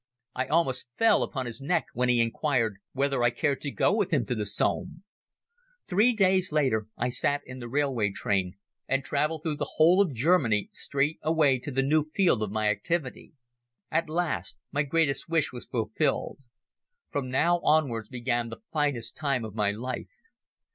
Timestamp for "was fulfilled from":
15.53-17.29